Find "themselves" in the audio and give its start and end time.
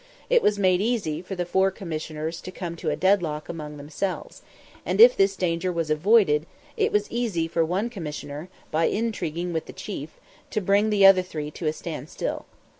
3.77-4.41